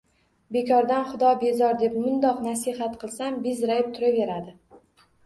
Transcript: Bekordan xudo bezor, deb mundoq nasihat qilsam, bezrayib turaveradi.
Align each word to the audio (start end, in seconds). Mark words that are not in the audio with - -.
Bekordan 0.55 1.03
xudo 1.09 1.33
bezor, 1.43 1.75
deb 1.83 1.99
mundoq 2.05 2.39
nasihat 2.45 2.97
qilsam, 3.05 3.39
bezrayib 3.45 3.93
turaveradi. 3.99 4.57